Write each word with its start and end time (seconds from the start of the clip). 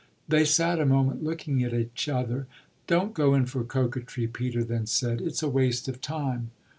They 0.27 0.45
sat 0.45 0.79
a 0.79 0.85
moment 0.87 1.23
looking 1.23 1.63
at 1.63 1.75
each 1.75 2.09
other. 2.09 2.47
"Don't 2.87 3.13
go 3.13 3.35
in 3.35 3.45
for 3.45 3.63
coquetry," 3.63 4.25
Peter 4.25 4.63
then 4.63 4.87
said. 4.87 5.21
"It's 5.21 5.43
a 5.43 5.47
waste 5.47 5.87
of 5.87 6.01
time." 6.01 6.49